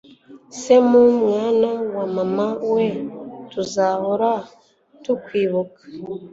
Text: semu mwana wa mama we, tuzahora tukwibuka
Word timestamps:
semu 0.61 1.01
mwana 1.21 1.69
wa 1.95 2.05
mama 2.15 2.47
we, 2.73 2.85
tuzahora 3.51 4.31
tukwibuka 5.03 5.81